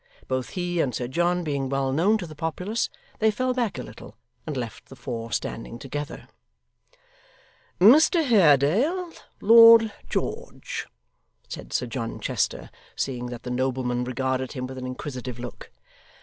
[0.27, 3.83] Both he and Sir John being well known to the populace, they fell back a
[3.83, 6.27] little, and left the four standing together.
[7.79, 10.87] 'Mr Haredale, Lord George,'
[11.47, 15.69] said Sir John Chester, seeing that the nobleman regarded him with an inquisitive look.